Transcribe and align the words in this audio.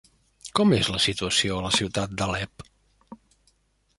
Com 0.59 0.71
és 0.77 0.87
la 0.93 1.01
situació 1.03 1.59
a 1.59 1.65
la 1.67 1.71
ciutat 1.77 2.17
d'Alep? 2.21 2.67